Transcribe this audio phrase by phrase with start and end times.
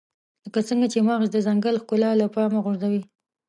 [0.45, 3.01] لکه څنګه چې مغز د ځنګل ښکلا له پامه غورځوي.